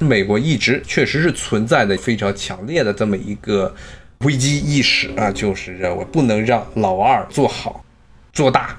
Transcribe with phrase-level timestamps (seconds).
[0.00, 3.72] 美国一直确实是存在的非常强烈的这么一个
[4.20, 7.84] 危机意识啊，就是认为不能让老二做好
[8.32, 8.78] 做大。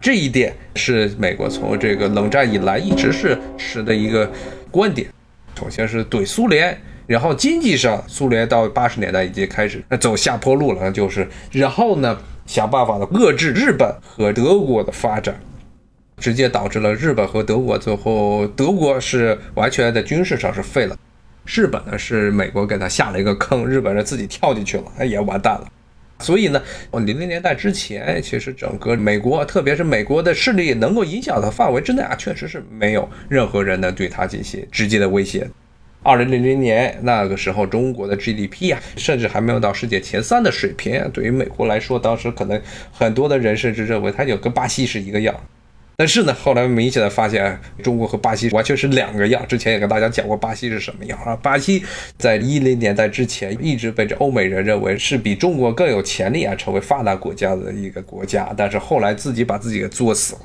[0.00, 4.30] 这一点是美国从这个冷战以来一直是持的一个
[4.70, 5.06] 观点。
[5.58, 6.74] 首先是怼苏联，
[7.06, 15.38] 然后经济上苏联到八十年代已经开始走下坡路了，就是然后呢想办法的遏制日本和德国的发展。
[16.20, 20.96] 直接导致了日本和德国最后，德国是完全在军事上是废了，
[21.46, 25.66] 日本呢是美国给他下了一个坑，日本人自己跳进去了，也完蛋了。
[26.18, 26.62] 所以呢，
[26.92, 35.48] 零零年代之前，其实整个美国，特别是美国的势力能够影响的范围之内啊，确实是没有任何人能对他进行直接的威胁。
[36.02, 42.60] 二零零零年那个时候，中国的 GDP 啊，甚至还没有到世界前三的水平，对于美国来说，当时可能
[42.92, 45.34] 很多的人甚至认为它就跟巴西是一个样。
[46.00, 49.46] 但是呢，后来明显的发现，中国和巴西完全是两个样。
[49.46, 51.36] 之前也跟大家讲过，巴西是什么样啊？
[51.36, 51.84] 巴西
[52.16, 58.50] 在一零年代之前，一直被这欧美人认为是比中国更有潜力啊，成为发达国家的一个国家。
[58.56, 60.40] 但是后来自己把自己给作死了，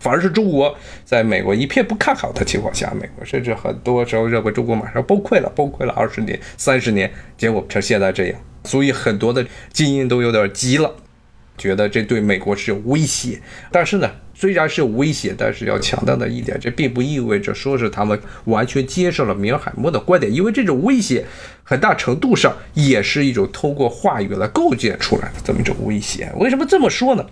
[0.00, 8.38] 反而是中国在美国一片不看好的情况下，美国甚至很多时候认为中国马上崩溃了，崩溃了二十年、三十年，结果成现在这样。
[8.64, 10.96] 所以很多的精英都有点急了。
[11.56, 14.10] 觉得这对美国是有威胁，但是呢，
[14.44, 21.24] 虽然是威胁，但是要强调的一点，这并不意味着说是他们完全接受了米尔海默的观点，因为这种威胁
[21.62, 26.30] 很大程度上也是一种通过话语来构建出来的这么一种威胁。
[26.36, 27.24] 为什么这么说呢？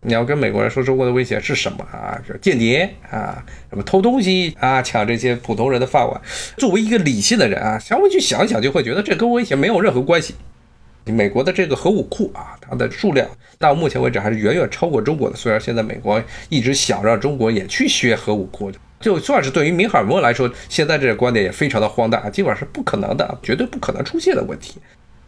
[0.00, 2.18] 你要跟美国人说中国的威胁是什么啊？
[2.26, 6.18] 是间谍啊，什么偷东西啊，抢这些普通人的饭碗。
[6.56, 10.34] 作为一个理性的人啊，稍微去想想，就会觉得这跟威胁没有任何关系。
[11.12, 15.36] 美国的这个核武库啊，它的数量到目前为止还是远远超过中国的。
[15.36, 24.76] 虽然现在美国一直想让中国也去学核武库，就算是对于米尔默来说，现在这个观点也非常的荒诞，基本上是不可能的，绝对不可能出现的问题。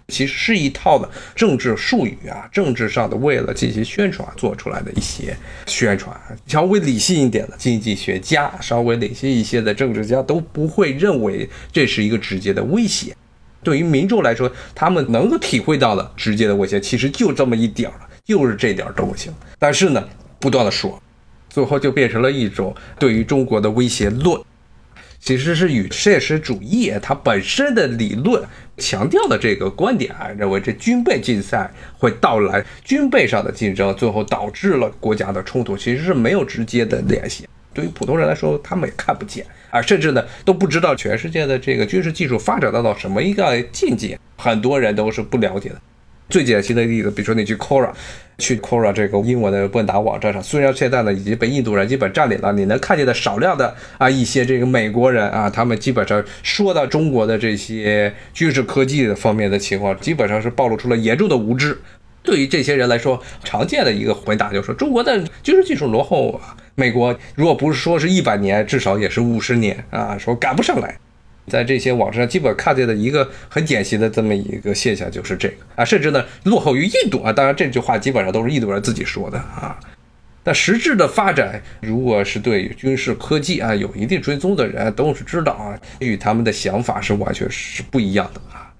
[0.09, 5.37] 其实是一套的政治术语啊，政治上的为了进行宣传做出来的一些
[5.67, 6.17] 宣传。
[6.47, 13.17] 稍微理性一点的经济学家，稍微理性一些的政治家都不会认为这是一个直接的威胁。
[13.63, 19.33] 对于民众来说，他们能够体会到的直接的威胁，其实就这么一点儿了，就是这点都不行。
[19.59, 20.09] 但是呢，
[20.39, 21.03] 不断的说，
[21.49, 24.41] 最后就变成了一种对于中国的威胁论，
[25.19, 28.43] 其实是与现实主义它本身的理论
[28.77, 31.69] 强调的这个观点啊，认为这军备竞赛
[31.99, 37.49] 会到来，军备上的竞争最后导致了国家的冲突，其实是没有直接的联系。
[37.77, 45.77] 对于普通人来说，他们也看不见啊，甚至呢都不知道全世界的这个军事技术发展到到什么一个境界，很多人都是不了解的。
[46.31, 47.91] 最典型的例子，比如说你去 Quora，
[48.39, 61.79] 去 Quora 这个英文的问答网站上，虽然现在呢已经被印度人基本占领了，你能看见的少量的啊一些这个美国人啊，他们基本上说到中国的这些军事科技的方面的情况，基本上是暴露出了严重的无知。
[62.25, 66.57] 对于这些人来说，常见的一个回答就是说，中国的军事技术落后啊。
[66.79, 70.97] 美国如果不是说是一百年，至少也是五十年啊，说赶不上来。
[71.49, 77.33] 在这些网站上基本看见的一个很典型的这么一个现象就是这个啊，甚至呢落后于印度啊。
[77.33, 79.79] 当然这句话基本上都是印度人自己说的啊。
[80.43, 88.71] 但实质的发展，如果是对军事科技啊有一定追踪的人都是知道啊，与他们的想法是完全是不一样的啊。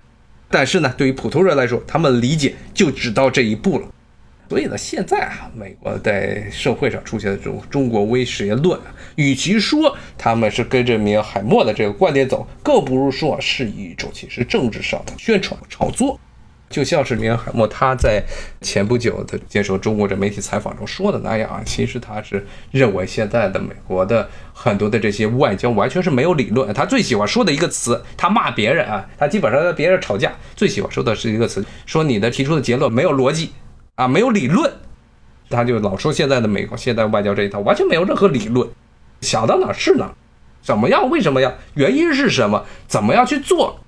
[0.51, 3.89] 但是呢，对于普通人来说，他们理解就只到这一步了。
[4.49, 8.79] 所以呢，现在啊，美国在社会上出现的这种中国威胁论，
[9.17, 16.19] 与其说他们是跟着米尔海默的这个观点走，更不如说是一种其实政治上的宣传炒作。
[16.69, 18.21] 就像是米尔海默他在
[18.61, 26.75] 前不久的接受中国这媒体采访中说的那样啊，其实他是认为现在的美国的很多的这些外交完全是没有理论。
[26.75, 33.53] 他最喜欢说的一个词，他骂别人啊，他基本上跟别人吵架最喜欢说的是一个词，说你的提出的结论没有逻辑。
[33.97, 34.73] 啊，没有理论，
[35.51, 38.69] 他就老说现在的美国现代外交这一套完全没有任何理论，
[39.23, 40.15] 想到哪是哪，
[40.63, 41.09] 怎么样？
[41.09, 41.53] 为什么要？
[41.75, 42.65] 原因是什么？
[42.87, 43.81] 怎么样去做？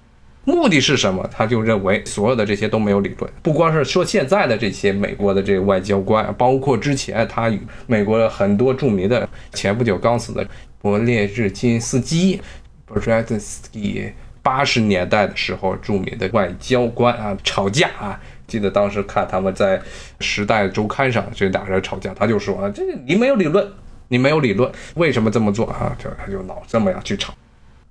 [0.44, 1.28] 目的是什么？
[1.30, 3.30] 他就认为所有的这些都没有理论。
[3.42, 10.48] 不光是说现在的这些美国的这个外交官，包括之前他与美国很多著名的前不久刚死的
[10.80, 12.40] 勃列日金斯基
[12.86, 18.20] b r e z h n s k y 八十年代的时候著名的外交官啊吵架啊。
[18.46, 19.78] 记得当时看他们在
[20.20, 23.70] 《时代周刊》上这俩人吵架，他就说啊，这你没有理论，
[24.08, 25.94] 你没有理论，为什么这么做啊？
[26.02, 27.34] 就他就老这么样去吵。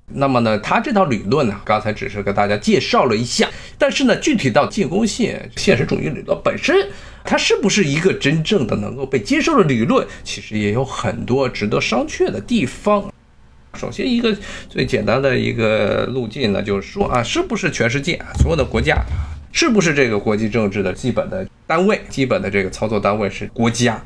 [0.09, 3.47] 那么呢，他这套理论呢，刚才只是跟大家介绍了一下，
[3.77, 6.73] 但是呢，具体到进攻性现实主义理论本身，
[7.23, 13.13] 它是不是一个真正的能够被接受的理论，其实也有很多值得商榷的地方。
[13.77, 14.35] 首先，一个
[14.67, 18.97] 最简单的一个路径呢，就是说啊，是不是全世界所有的国家，
[19.51, 24.03] 是不是这个国际政治的基本的单位、基本的这个操作单位是国家？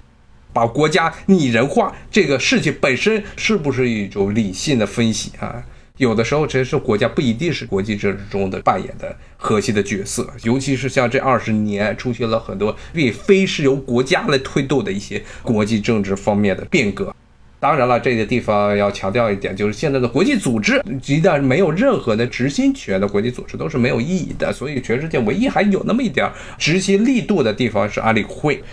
[0.53, 5.63] 把国家拟人化，这个事情本身是不是一种理性的分析啊？
[5.95, 17.15] 有的时候，其实国家不一定是国际政治中的扮演的核心的角色，尤其是像这二十年出现了很多并非是由国家来推动的一些国际政治方面的变革。
[17.61, 24.51] 当然了，这个地方要强调一点，就是现在的国际组织一旦没有任何的执行权的国际组织都是没有意义的。
[24.51, 26.27] 所以，全世界唯一还有那么一点
[26.57, 28.63] 执行力度的地方是安理会。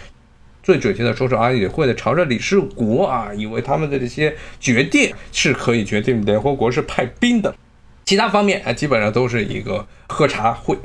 [0.62, 7.55] 最准确的说是安理会的常任理事国啊，因为他们的这些决定是可以决定联合国是派兵的，
[8.06, 10.79] 其他方面啊基本上都是一个喝茶会。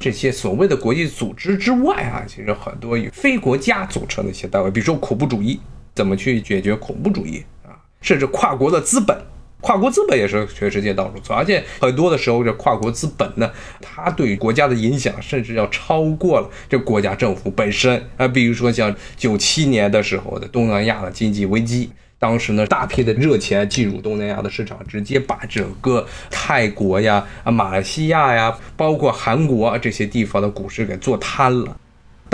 [0.00, 5.60] 这些所谓的国际组织之外啊，其实很多以非国家组成的一些单位，比如说恐怖主义，
[5.94, 9.16] 怎么去解决恐怖主义啊，甚至跨国的资本。
[9.60, 13.50] 跨国资本也是全世界到处走，而且很多的时候，这跨国资本呢，
[13.80, 18.28] 它对国家的影响甚至要超过了这国家政府本身啊。
[18.28, 31.74] 比如说像九七年的时候的东南亚的经济危机，当时呢，大批的热钱进入东南亚的市场，直接把整个泰国呀、啊马来西亚呀，包括韩国这些地方的股市给做瘫了。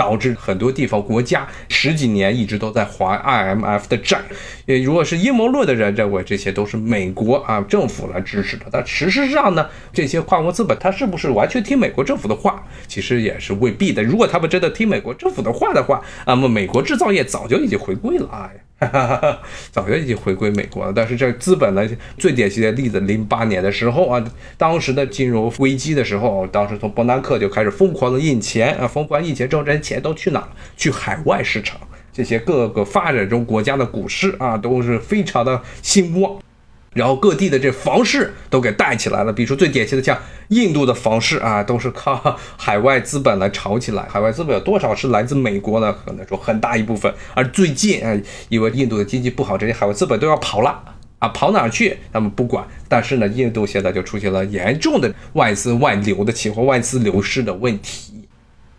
[0.01, 4.19] 导致很多地方国家十几年一直都在还 IMF 的债，
[4.65, 14.01] 也如果是阴谋论的人认为这些都是美国啊政府来支持的，但事实上呢，这些跨国资本他是不是完全听美国政府的话，其实也是未必的。
[14.01, 18.49] 如果他们真的听美国政府的话的话，那么美国制造业早就已经回归了啊。
[19.71, 21.87] 早就已经回归美国了，但是这资本呢，
[22.17, 24.23] 最典型的例子，零八年的时候啊，
[24.57, 30.49] 当时的金融危机的时候，当时从伯南克就开始疯狂的印钱啊，疯狂印钱之后，这些钱都去哪了？
[30.75, 31.79] 去海外市场，
[32.11, 36.41] 这些各个发展中国家的股市啊，都是非常的兴旺。
[36.93, 40.17] 然后各地的这房市都给带起来了，比如说最典型的像
[40.49, 44.05] 印度的房市啊，都是靠海外资本来炒起来。
[44.09, 45.95] 海外资本有多少是来自美国呢？
[46.05, 47.13] 可能说很大一部分。
[47.33, 48.13] 而最近啊，
[48.49, 50.83] 因为印度的经济不好，这些海外资本都要跑了
[51.19, 51.97] 啊，跑哪去？
[52.11, 52.67] 他们不管。
[52.89, 58.27] 但是呢，印度现在就出现了严重的外资外流的情况，外资流失的问题，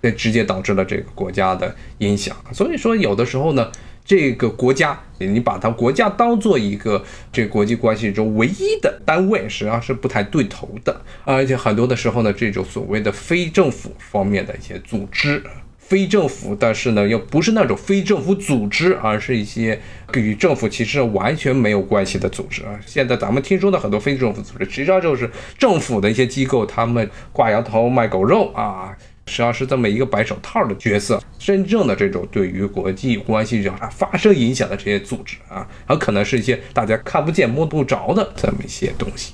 [0.02, 2.36] 这直接导致了这个国家的影响。
[2.52, 3.72] 所以说，有的时候呢。
[4.04, 7.02] 这个国家，你把它国家当做一个
[7.32, 11.00] 这国际关系中唯一的单位，实际上是不太对头的。
[11.24, 15.42] 而且很多的时候呢，这种所谓的非政府方面的一些组织，
[15.78, 19.80] 非政府，但是呢又不是那种非政府组织，而是一些
[20.14, 22.78] 与政府其实完全没有关系的组织啊。
[22.84, 28.96] 现在咱们听说的很多非政府组织，实际上就是政府的一些机构，他们挂羊头卖狗肉啊。
[29.32, 39.32] 实际上是这么一个白手套的角色，真正的这种对于国际关系上发生影响的这些组织啊，很可能是一些大家看不见摸不着的这么一些东西。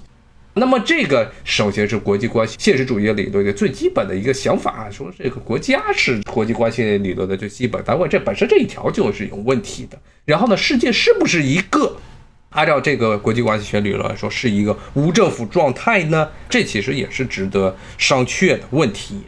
[0.54, 9.98] 那么这个首先是国际关系现实主义理论的最基本的一个想法，说这个国家是国际关系理论的最基本单位，这本身这一条就是有问题的。
[10.24, 11.96] 然后呢，世界是不是一个
[12.50, 16.28] 按照这个国际关系学理论来说是一个无政府状态呢？
[16.48, 19.20] 这其实也是值得商榷的问题。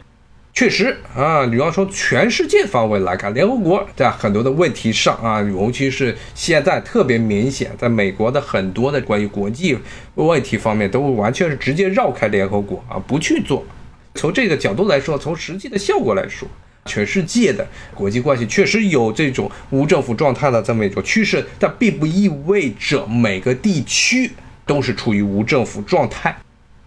[0.53, 9.77] 确实啊，你要从全世界范围来看，联合国在很多的问题上啊，尤其是现在特别明显，在美国的很多的关于国际
[10.15, 13.65] 问题方面，都完全是直接绕开联合国啊，不去做。
[14.13, 16.47] 从这个角度来说，从实际的效果来说，
[16.85, 17.65] 全世界的
[17.95, 24.29] 国际关系确实有这种无政府状态的这么一种趋势，但并不意味着每个地区
[24.65, 26.37] 都是处于无政府状态。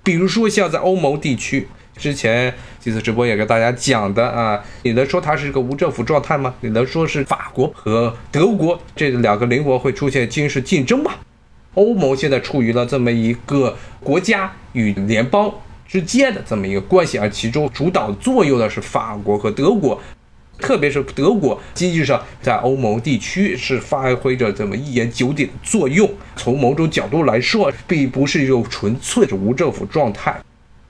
[0.02, 1.66] 比如说像在欧盟地区。
[1.97, 6.55] 之前几次直播也跟大家讲的啊，你能说它是一个无政府状态吗？
[6.61, 11.13] 你能说是法国和德国这两个邻国会出现军事竞争吗？
[11.75, 15.53] 欧盟现在处于了这么一个国家与联邦
[15.89, 20.01] 之间的这么一个关系，而其中主导作用的是法国和德国，
[20.59, 26.09] 特别是德国经济上在欧盟地区是发挥着这么一言九鼎的作用。
[26.37, 30.41] 从某种角度来说，并不是一种纯粹的无政府状态。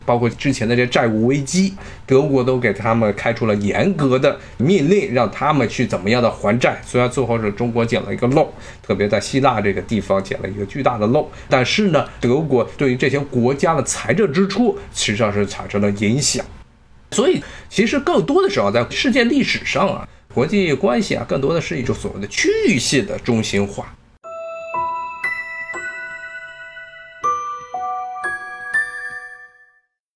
[0.04, 1.74] 包括之前的这债务危机，
[2.06, 6.80] 德国都给他们开出了严格的命令，让他们去怎么样的还债。
[6.84, 16.44] 虽然最后是中国捡了一个漏，特别在希腊这个地方捡了一个巨大的漏，但是呢，德国对于这些国家的财政支出实际上是产生了影响。
[17.10, 23.94] 所以，其实更多的时候，在世界历史上啊，国际关系啊，更多的是一种所谓的区域性的中心化。